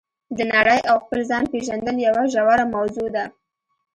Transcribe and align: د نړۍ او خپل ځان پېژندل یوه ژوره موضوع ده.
د 0.37 0.39
نړۍ 0.55 0.79
او 0.89 0.95
خپل 1.03 1.19
ځان 1.29 1.43
پېژندل 1.51 1.95
یوه 2.07 2.23
ژوره 2.33 2.65
موضوع 2.75 3.09
ده. 3.15 3.25